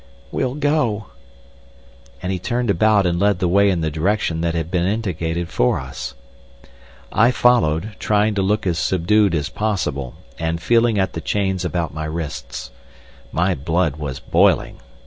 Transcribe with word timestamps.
"We'll 0.31 0.55
go." 0.55 1.09
And 2.23 2.31
he 2.31 2.39
turned 2.39 2.71
about 2.71 3.05
and 3.05 3.19
led 3.19 3.37
the 3.37 3.47
way 3.47 3.69
in 3.69 3.81
the 3.81 3.91
direction 3.91 4.41
that 4.41 4.55
had 4.55 4.71
been 4.71 4.87
indicated 4.87 5.47
for 5.49 5.79
us. 5.79 6.15
I 7.11 7.29
followed, 7.29 7.97
trying 7.99 8.33
to 8.33 8.41
look 8.41 8.65
as 8.65 8.79
subdued 8.79 9.35
as 9.35 9.49
possible, 9.49 10.15
and 10.39 10.59
feeling 10.59 10.97
at 10.97 11.13
the 11.13 11.21
chains 11.21 11.63
about 11.63 11.93
my 11.93 12.05
wrists. 12.05 12.71
My 13.31 13.53
blood 13.53 13.97
was 13.97 14.19
boiling. 14.19 14.79